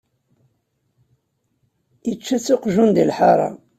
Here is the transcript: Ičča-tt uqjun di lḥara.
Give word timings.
Ičča-tt 2.11 2.53
uqjun 2.55 2.89
di 2.95 3.03
lḥara. 3.09 3.49